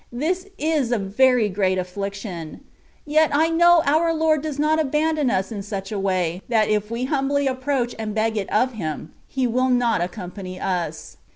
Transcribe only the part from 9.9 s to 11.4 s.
accompany us.